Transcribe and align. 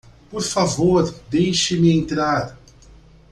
Por 0.31 0.41
favor, 0.41 1.13
deixe-me 1.29 1.91
entrar. 1.95 2.57